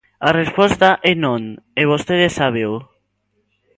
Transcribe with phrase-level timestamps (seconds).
[0.27, 1.41] A resposta é non,
[1.81, 2.73] e vostede sábeo.